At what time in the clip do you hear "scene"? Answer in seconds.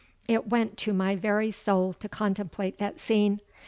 2.99-3.39